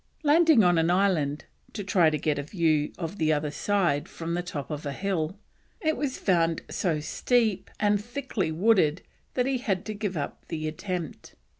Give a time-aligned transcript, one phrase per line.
[0.23, 4.33] Landing on an island to try to get a view of the other side from
[4.33, 5.37] the top of a hill,
[5.79, 9.03] it was found so steep and thickly wooded
[9.35, 11.35] he had to give up the attempt.